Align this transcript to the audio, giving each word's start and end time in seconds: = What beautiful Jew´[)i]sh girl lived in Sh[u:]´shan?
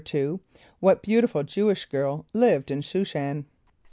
= 0.43 0.79
What 0.79 1.03
beautiful 1.03 1.43
Jew´[)i]sh 1.43 1.87
girl 1.87 2.25
lived 2.33 2.71
in 2.71 2.81
Sh[u:]´shan? 2.81 3.45